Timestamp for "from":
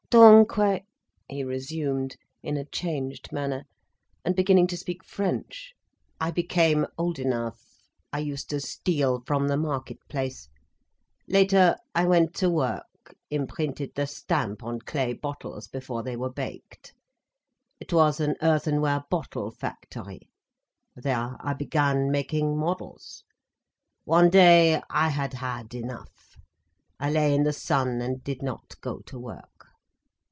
9.25-9.47